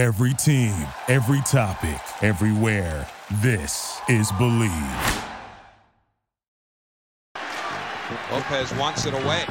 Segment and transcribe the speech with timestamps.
[0.00, 0.72] Every team,
[1.08, 3.06] every topic, everywhere.
[3.42, 5.26] This is Bleav.
[8.32, 9.44] Lopez wants it away.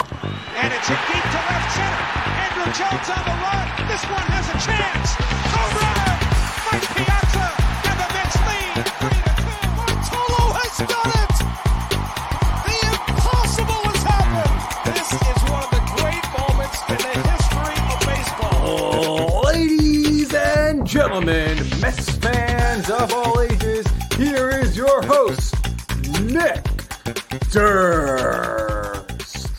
[0.58, 2.02] And it's hit deep to left center.
[2.42, 3.68] Andruw Jones on the run.
[3.94, 5.14] This one has a chance.
[5.54, 6.18] Home run!
[6.66, 7.48] Mike Piazza
[7.86, 8.74] and the Mets lead.
[9.06, 9.62] Three to two.
[9.78, 11.36] Bartolo has done it.
[12.66, 14.58] The impossible has happened.
[14.98, 16.09] This is one of the great
[21.10, 25.56] gentlemen, Mets fans of all ages, here is your host,
[26.22, 26.64] Nick
[27.50, 29.50] Durst.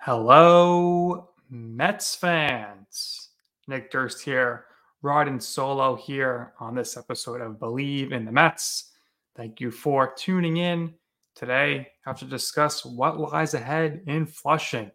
[0.00, 3.28] Hello, Mets fans.
[3.68, 4.64] Nick Durst here,
[5.02, 8.90] Rod and Solo here on this episode of Bleav in the Mets.
[9.36, 10.94] Thank you for tuning in.
[11.36, 14.90] Today, I have to discuss what lies ahead in Flushing.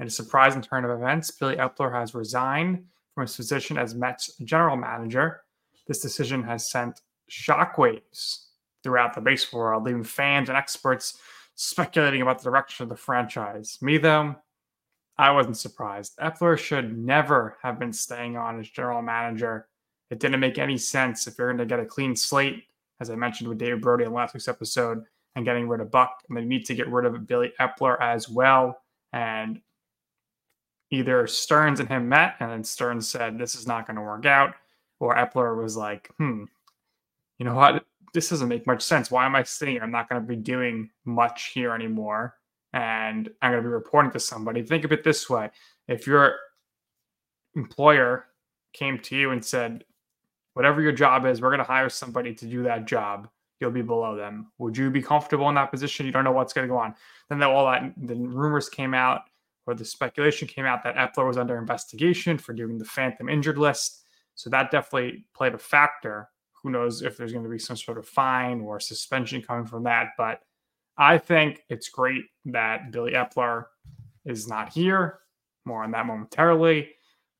[0.00, 2.82] In a surprising turn of events, Billy Eppler has resigned
[3.14, 5.42] from his position as Mets general manager.
[5.86, 8.46] This decision has sent shockwaves
[8.82, 11.18] throughout the baseball world, leaving fans and experts
[11.54, 13.76] speculating about the direction of the franchise.
[13.82, 14.34] Me, though,
[15.18, 16.16] I wasn't surprised.
[16.16, 19.68] Eppler should never have been staying on as general manager.
[20.08, 22.64] It didn't make any sense if you're going to get a clean slate,
[23.00, 25.04] as I mentioned with David Brody in last week's episode,
[25.36, 26.22] and getting rid of Buck.
[26.26, 28.80] And they need to get rid of Billy Eppler as well.
[29.12, 29.60] And
[30.90, 34.26] either Stearns and him met, and then Stearns said, This is not going to work
[34.26, 34.54] out.
[34.98, 36.44] Or Eppler was like, Hmm,
[37.38, 37.84] you know what?
[38.12, 39.10] This doesn't make much sense.
[39.10, 39.84] Why am I sitting here?
[39.84, 42.34] I'm not going to be doing much here anymore
[42.72, 44.62] and I'm going to be reporting to somebody.
[44.62, 45.50] Think of it this way
[45.88, 46.36] if your
[47.56, 48.26] employer
[48.72, 49.84] came to you and said,
[50.54, 53.28] whatever your job is, we're going to hire somebody to do that job.
[53.60, 54.52] You'll be below them.
[54.58, 56.06] Would you be comfortable in that position?
[56.06, 56.94] You don't know what's going to go on.
[57.28, 59.22] Then all that the rumors came out,
[59.66, 63.58] or the speculation came out that Eppler was under investigation for doing the phantom injured
[63.58, 64.04] list.
[64.34, 66.28] So that definitely played a factor.
[66.62, 69.84] Who knows if there's going to be some sort of fine or suspension coming from
[69.84, 70.08] that?
[70.16, 70.40] But
[70.96, 73.64] I think it's great that Billy Eppler
[74.24, 75.20] is not here.
[75.64, 76.90] More on that momentarily.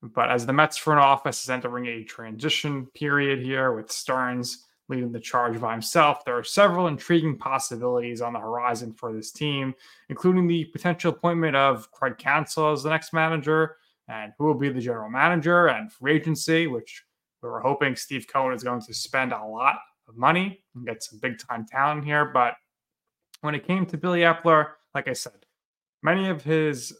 [0.02, 5.12] But as the Mets front office is entering a transition period here with Stearns leading
[5.12, 9.72] the charge by himself, there are several intriguing possibilities on the horizon for this team,
[10.08, 13.76] including the potential appointment of Craig Counsell as the next manager
[14.08, 17.04] and who will be the general manager and free agency, which
[17.40, 19.76] we were hoping Steve Cohen is going to spend a lot
[20.08, 22.24] of money and get some big time talent here.
[22.24, 22.54] But
[23.42, 25.46] when it came to Billy Eppler, like I said,
[26.02, 26.92] many of his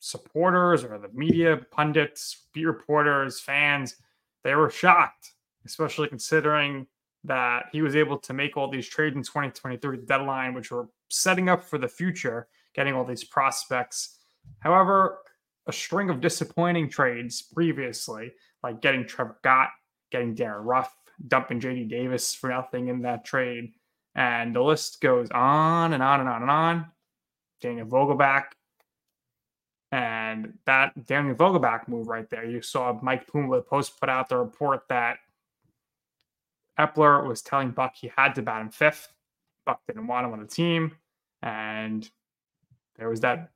[0.00, 3.94] supporters or the media pundits, beat reporters, fans,
[4.42, 5.32] they were shocked,
[5.64, 6.86] especially considering
[7.26, 11.48] that he was able to make all these trades in 2023 deadline, which were setting
[11.48, 14.18] up for the future, getting all these prospects.
[14.60, 15.18] However,
[15.66, 18.32] a string of disappointing trades previously,
[18.62, 19.70] like getting Trevor Gott,
[20.10, 20.94] getting Darin Ruf,
[21.26, 23.72] dumping JD Davis for nothing in that trade,
[24.14, 26.86] and the list goes on and on and on and on.
[27.60, 28.44] Daniel Vogelbach.
[29.92, 34.36] And that Daniel Vogelbach move right there, you saw Mike Puma Post put out the
[34.36, 35.18] report that
[36.78, 39.08] Eppler was telling Buck he had to bat him fifth.
[39.64, 40.92] Buck didn't want him on the team.
[41.42, 42.08] And
[42.96, 43.50] there was that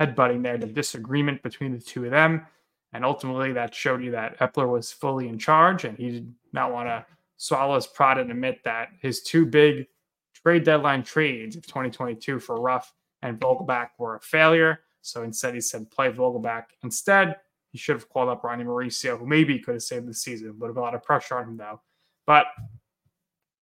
[0.00, 2.46] headbutting there, the disagreement between the two of them.
[2.92, 6.72] And ultimately, that showed you that Eppler was fully in charge and he did not
[6.72, 7.04] want to
[7.36, 9.86] swallow his pride and admit that his two big
[10.34, 12.92] trade deadline trades of 2022 for Ruf
[13.22, 14.80] and Vogelbach were a failure.
[15.02, 16.64] So instead, he said play Vogelbach.
[16.82, 17.36] Instead,
[17.70, 20.70] he should have called up Ronnie Mauricio, who maybe could have saved the season, but
[20.70, 21.80] a lot of pressure on him though.
[22.28, 22.48] But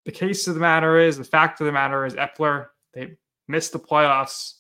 [0.04, 3.16] the case of the matter is, the fact of the matter is, Eppler they
[3.48, 4.59] missed the playoffs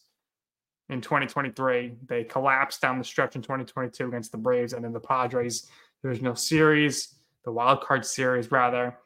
[0.88, 1.94] in 2023.
[2.04, 5.68] They collapsed down the stretch in 2022 against the Braves and then the Padres.
[6.02, 8.98] There was no series, the wild card series rather,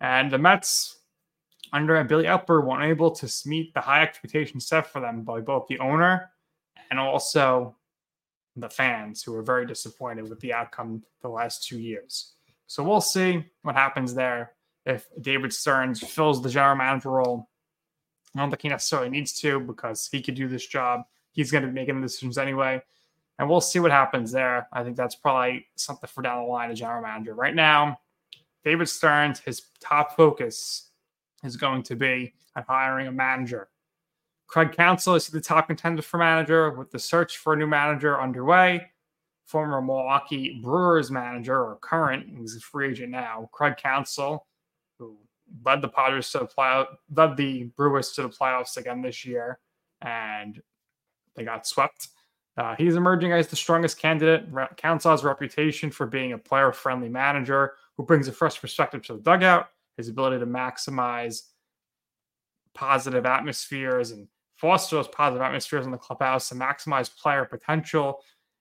[0.00, 1.00] and the Mets
[1.74, 5.66] under Billy Eppler weren't able to meet the high expectations set for them by both
[5.68, 6.30] the owner
[6.90, 7.76] and also
[8.56, 12.36] the fans who were very disappointed with the outcome the last two years.
[12.70, 14.52] So we'll see what happens there
[14.86, 17.48] if David Stearns fills the general manager role.
[18.32, 21.02] I don't think he necessarily needs to because he could do this job.
[21.32, 22.80] He's going to be making the decisions anyway.
[23.40, 24.68] And we'll see what happens there.
[24.72, 27.34] I think that's probably something for down the line, a general manager.
[27.34, 27.98] Right now,
[28.64, 30.90] David Stearns, his top focus
[31.42, 33.68] is going to be on hiring a manager.
[34.46, 38.20] Craig Counsell is the top contender for manager with the search for a new manager
[38.20, 38.92] underway.
[39.50, 44.46] Former Milwaukee Brewers manager, or current, he's a free agent now, Craig Counsell,
[44.96, 45.18] who
[45.66, 46.84] led the Padres to the play,
[47.16, 49.58] led the Brewers to the playoffs again this year,
[50.02, 50.62] and
[51.34, 52.10] they got swept.
[52.56, 54.46] Uh, he's emerging as the strongest candidate.
[54.76, 59.20] Counsell's reputation for being a player friendly manager who brings a fresh perspective to the
[59.20, 61.48] dugout, his ability to maximize
[62.72, 68.20] positive atmospheres and foster those positive atmospheres in the clubhouse to maximize player potential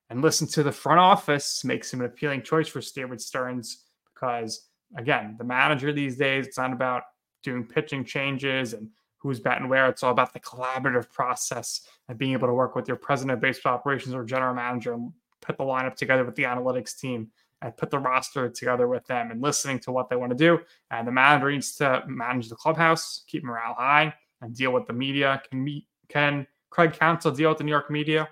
[0.10, 4.68] and listen to the front office makes him an appealing choice for David Stearns because,
[4.98, 7.04] again, the manager these days, it's not about
[7.44, 9.88] doing pitching changes and who's batting where.
[9.88, 13.42] It's all about the collaborative process and being able to work with your president of
[13.42, 15.12] baseball operations or general manager and
[15.42, 17.30] put the lineup together with the analytics team
[17.62, 20.60] and put the roster together with them and listening to what they want to do.
[20.92, 24.94] And the manager needs to manage the clubhouse, keep morale high, and deal with the
[24.94, 25.42] media.
[25.50, 28.30] Can meet can Craig Counsell deal with the New York media?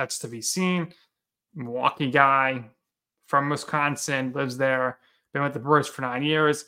[0.00, 0.94] That's to be seen.
[1.54, 2.64] Milwaukee guy
[3.26, 4.98] from Wisconsin, lives there,
[5.32, 6.64] been with the Brewers for nine years.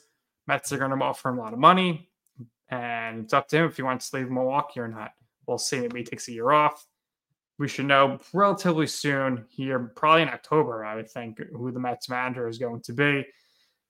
[0.47, 2.11] Mets are going to offer him a lot of money,
[2.69, 5.13] and it's up to him if he wants to leave Milwaukee or not.
[5.47, 5.81] We'll see.
[5.81, 6.87] Maybe he takes a year off
[7.59, 12.09] we should know relatively soon here, probably in October, I would think, who the Mets
[12.09, 13.25] manager is going to be.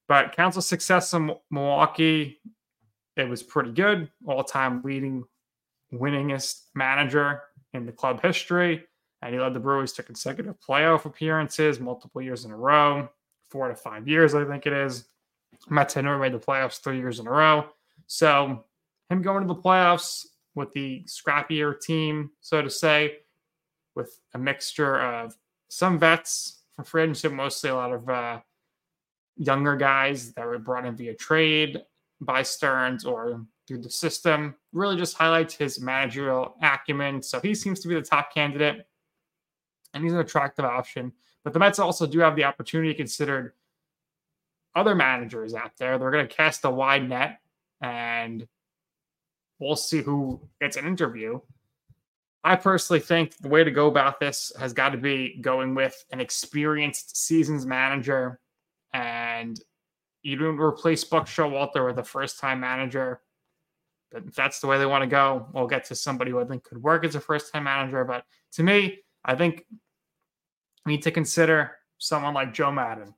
[0.08, 2.40] But Counsell's success in Milwaukee,
[3.16, 4.10] it was pretty good.
[4.26, 5.24] All time leading
[5.92, 7.42] winningest manager
[7.72, 8.84] in the club history.
[9.22, 13.08] And he led the Brewers to consecutive playoff appearances multiple years in a row,
[13.48, 15.04] four to five years, I think it is.
[15.70, 17.66] Mets had never made the playoffs three years in a row.
[18.08, 18.64] So
[19.08, 23.18] him going to the playoffs with the scrappier team, so to say,
[23.94, 25.36] with a mixture of
[25.68, 28.40] some vets from free agency, mostly a lot of uh,
[29.36, 31.82] younger guys that were brought in via trade
[32.20, 34.54] by Stearns or through the system.
[34.72, 37.22] Really just highlights his managerial acumen.
[37.22, 38.86] So he seems to be the top candidate,
[39.94, 41.12] and he's an attractive option.
[41.44, 43.52] But the Mets also do have the opportunity considered
[44.74, 45.98] other managers out there.
[45.98, 47.40] They're going to cast a wide net,
[47.80, 48.46] and
[49.58, 51.40] we'll see who gets an interview.
[52.44, 56.04] I personally think the way to go about this has got to be going with
[56.10, 58.40] an experienced seasons manager,
[58.92, 59.60] and
[60.22, 63.20] you don't replace Buck Showalter with a first time manager.
[64.10, 66.44] But if that's the way they want to go, we'll get to somebody who I
[66.44, 68.04] think could work as a first time manager.
[68.04, 69.64] But to me, I think
[70.84, 73.14] we need to consider someone like Joe Maddon.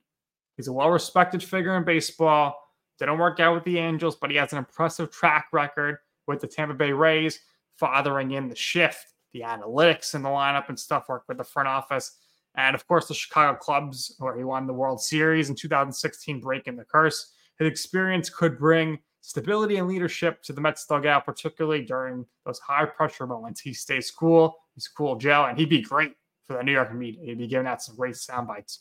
[0.56, 2.56] He's a well respected figure in baseball.
[2.98, 6.46] Didn't work out with the Angels, but he has an impressive track record with the
[6.46, 7.40] Tampa Bay Rays,
[7.76, 11.68] fathering in the shift the analytics in the lineup and stuff, work with the front
[11.68, 12.12] office.
[12.54, 16.76] And of course, the Chicago Cubs, where he won the World Series in 2016, breaking
[16.76, 17.32] the curse.
[17.58, 22.84] His experience could bring stability and leadership to the Mets dugout, particularly during those high
[22.84, 23.60] pressure moments.
[23.60, 26.12] He stays cool, he's cool Joe, and he'd be great
[26.44, 27.24] for the New York media.
[27.24, 28.80] He'd be giving out some great sound bites.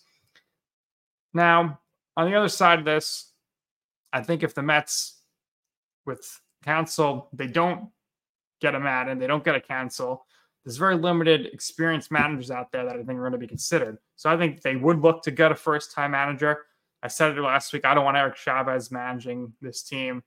[1.33, 1.79] Now,
[2.15, 3.31] on the other side of this,
[4.11, 5.21] I think if the Mets
[6.05, 7.89] with Counsell, they don't
[8.61, 10.25] get a Maddon, they don't get a Counsell,
[10.63, 13.97] there's very limited experienced managers out there that I think are going to be considered.
[14.15, 16.65] So I think they would look to get a first time manager.
[17.01, 17.83] I said it last week.
[17.83, 20.23] I don't want Eric Chavez managing this team.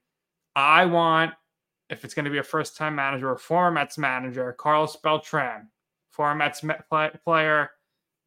[0.55, 1.33] I want,
[1.89, 5.69] if it's going to be a first time manager, a former Mets manager, Carlos Beltran,
[6.09, 6.63] former Mets
[7.23, 7.71] player,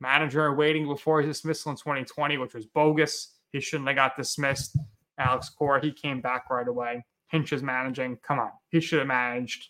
[0.00, 3.34] manager waiting before his dismissal in 2020, which was bogus.
[3.52, 4.78] He shouldn't have got dismissed.
[5.18, 7.04] Alex Cora, he came back right away.
[7.26, 8.16] Hinch is managing.
[8.26, 8.50] Come on.
[8.70, 9.68] He should have managed.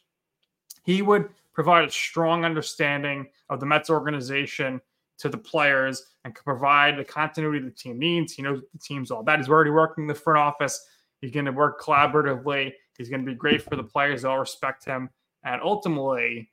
[0.84, 4.80] He would provide a strong understanding of the Mets organization
[5.18, 8.32] to the players and can provide the continuity the team needs.
[8.32, 9.38] He knows the team's all about.
[9.38, 10.80] He's already working in the front office.
[11.20, 12.72] He's going to work collaboratively.
[13.00, 14.20] He's going to be great for the players.
[14.20, 15.08] They'll respect him.
[15.42, 16.50] And ultimately,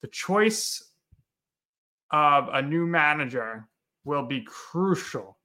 [0.00, 0.82] the choice
[2.10, 3.68] of a new manager
[4.04, 5.36] will be crucial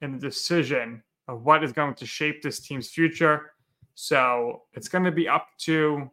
[0.00, 3.50] in the decision of what is going to shape this team's future.
[3.96, 6.08] So it's going to be up to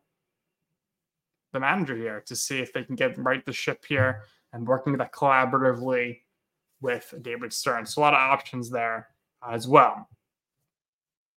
[1.53, 4.23] the manager here to see if they can get right the ship here
[4.53, 6.21] and working that collaboratively
[6.81, 7.93] with David Stearns.
[7.93, 9.09] So a lot of options there
[9.47, 10.09] as well.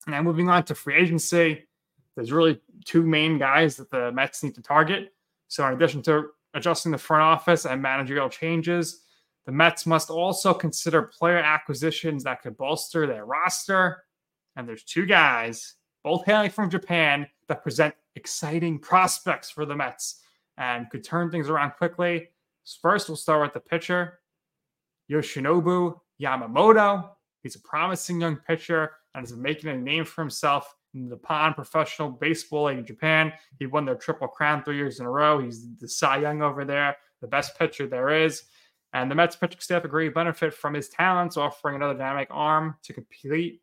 [0.06, 1.66] Now moving on to free agency,
[2.14, 5.12] there's really two main guys that the Mets need to target.
[5.48, 9.02] So in addition to adjusting the front office and managerial changes,
[9.46, 14.04] the Mets must also consider player acquisitions that could bolster their roster.
[14.56, 20.22] And there's two guys, both hailing from Japan, that present exciting prospects for the Mets
[20.56, 22.28] and could turn things around quickly.
[22.80, 24.20] First, we'll start with the pitcher,
[25.10, 27.10] Yoshinobu Yamamoto.
[27.42, 31.54] He's a promising young pitcher and is making a name for himself in the Nippon
[31.54, 33.32] Professional Baseball League in Japan.
[33.58, 35.40] He won their Triple Crown three years in a row.
[35.40, 38.42] He's the Cy Young over there, the best pitcher there is.
[38.92, 42.92] And the Mets pitching staff agree benefit from his talents, offering another dynamic arm to
[42.92, 43.60] complete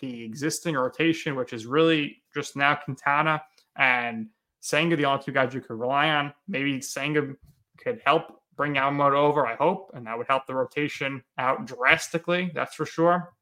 [0.00, 3.42] the existing rotation, which is really just now Quintana
[3.76, 4.28] and
[4.60, 6.32] Senga, the only two guys you could rely on.
[6.48, 7.34] Maybe Senga
[7.78, 12.50] could help bring Yamamoto over, I hope, and that would help the rotation out drastically,
[12.54, 13.33] that's for sure.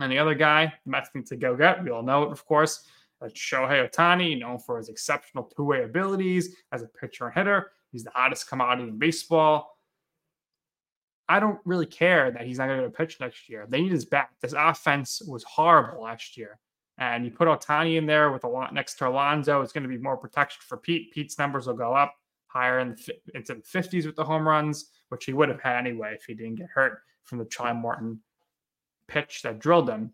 [0.00, 2.44] And the other guy, the Mets need to go get, we all know it, of
[2.44, 2.84] course,
[3.20, 7.70] that's Shohei Ohtani, known for his exceptional two way abilities as a pitcher and hitter.
[7.92, 9.78] He's the hottest commodity in baseball.
[11.28, 13.66] I don't really care that he's not going to pitch next year.
[13.68, 14.30] They need his bat.
[14.40, 16.58] This offense was horrible last year.
[16.98, 19.88] And you put Ohtani in there with a lot next to Alonso, it's going to
[19.88, 21.12] be more protection for Pete.
[21.12, 22.14] Pete's numbers will go up
[22.48, 25.78] higher in the, into the 50s with the home runs, which he would have had
[25.78, 28.20] anyway if he didn't get hurt from the Charlie Morton
[29.08, 30.12] pitch that drilled him.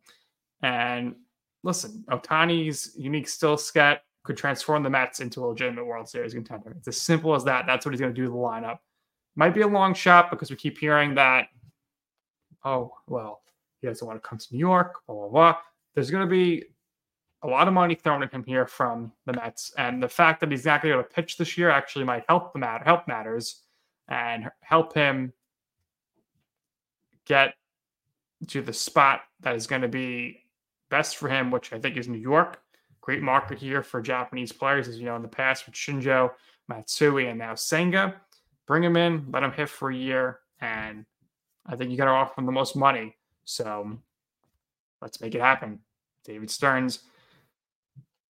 [0.63, 1.15] And
[1.63, 6.75] listen, Ohtani's unique skill set could transform the Mets into a legitimate World Series contender.
[6.77, 7.67] It's as simple as that.
[7.67, 8.79] That's what he's going to do the lineup.
[9.37, 11.47] Might be a long shot because we keep hearing that,
[12.65, 13.43] oh, well,
[13.81, 15.57] he doesn't want to come to New York, blah, blah, blah.
[15.95, 16.65] There's going to be
[17.43, 19.73] a lot of money thrown at him here from the Mets.
[19.79, 22.05] And the fact that he's not going to be able to pitch this year actually
[22.05, 23.63] might help the matter, help matters
[24.09, 25.33] and help him
[27.27, 27.55] get
[28.47, 30.45] to the spot that is going to be
[30.91, 32.61] best for him, which I think is New York.
[33.01, 36.31] Great market here for Japanese players, as you know, in the past with Shinjo,
[36.69, 38.21] Matsui, and now Senga.
[38.67, 41.07] Bring him in, let him hit for a year, and
[41.67, 43.17] I think you got to offer him the most money.
[43.45, 43.99] So
[45.01, 45.81] let's make it happen.
[46.25, 47.01] David Stearns.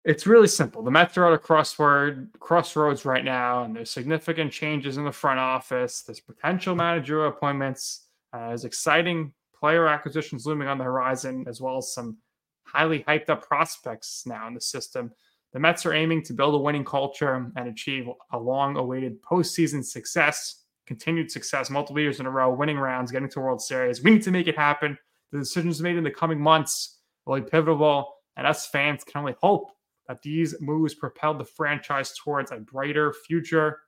[0.05, 0.81] It's really simple.
[0.81, 5.11] The Mets are at a crossword, crossroads right now, and there's significant changes in the
[5.11, 6.01] front office.
[6.01, 8.05] There's potential managerial appointments.
[8.31, 12.17] Uh, exciting player acquisitions looming on the horizon, as well as some
[12.63, 15.11] highly hyped up prospects now in the system.
[15.53, 19.83] The Mets are aiming to build a winning culture and achieve a long awaited postseason
[19.83, 24.03] success, continued success, multiple years in a row, winning rounds, getting to World Series.
[24.03, 24.97] We need to make it happen.
[25.31, 29.35] The decisions made in the coming months will be pivotal, and us fans can only
[29.41, 29.71] hope
[30.07, 33.79] that these moves propel the franchise towards a brighter future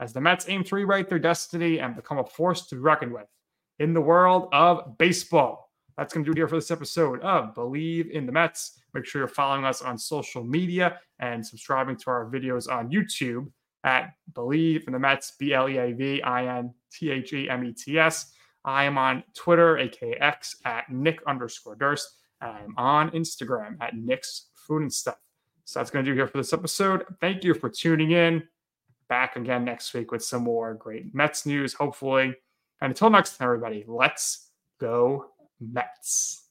[0.00, 3.12] as the Mets aim to rewrite their destiny and become a force to be reckoned
[3.12, 3.26] with
[3.78, 5.70] in the world of baseball.
[5.96, 8.78] That's going to do it here for this episode of Bleav in the Mets.
[8.92, 13.50] Make sure you're following us on social media and subscribing to our videos on YouTube
[13.84, 17.48] at Bleav in the Mets, B L E A V I N T H E
[17.48, 18.32] M E T S.
[18.64, 22.08] I am on Twitter, aka X, at Nick underscore Durst.
[22.40, 25.18] I'm on Instagram at Nick's Food and Stuff.
[25.64, 27.04] So that's going to do it here for this episode.
[27.20, 28.42] Thank you for tuning in.
[29.08, 32.34] Back again next week with some more great Mets news, hopefully.
[32.80, 35.26] And until next time, everybody, let's go
[35.60, 36.42] Mets.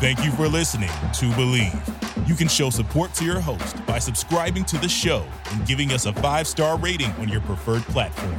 [0.00, 2.28] Thank you for listening to Bleav.
[2.28, 6.06] You can show support to your host by subscribing to the show and giving us
[6.06, 8.38] a five star rating on your preferred platform.